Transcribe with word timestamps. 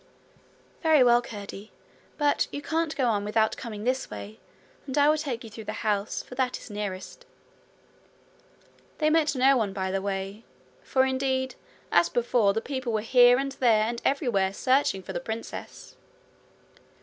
'Very 0.81 1.03
well, 1.03 1.21
Curdie; 1.21 1.71
but 2.17 2.47
you 2.51 2.59
can't 2.59 2.95
get 2.95 3.05
out 3.05 3.21
without 3.21 3.55
coming 3.55 3.83
this 3.83 4.09
way, 4.09 4.39
and 4.87 4.97
I 4.97 5.07
will 5.07 5.17
take 5.17 5.43
you 5.43 5.49
through 5.51 5.65
the 5.65 5.85
house, 5.85 6.23
for 6.23 6.33
that 6.33 6.57
is 6.57 6.71
nearest.' 6.71 7.23
They 8.97 9.11
met 9.11 9.35
no 9.35 9.55
one 9.55 9.73
by 9.73 9.91
the 9.91 10.01
way, 10.01 10.43
for, 10.81 11.05
indeed, 11.05 11.53
as 11.91 12.09
before, 12.09 12.51
the 12.53 12.61
people 12.61 12.91
were 12.91 13.01
here 13.01 13.37
and 13.37 13.51
there 13.59 13.83
and 13.83 14.01
everywhere 14.03 14.53
searching 14.53 15.03
for 15.03 15.13
the 15.13 15.19
princess. 15.19 15.95